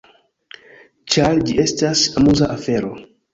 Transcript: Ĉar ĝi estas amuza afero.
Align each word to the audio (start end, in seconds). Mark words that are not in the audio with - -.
Ĉar 1.15 1.41
ĝi 1.51 1.59
estas 1.65 2.03
amuza 2.23 2.49
afero. 2.55 2.93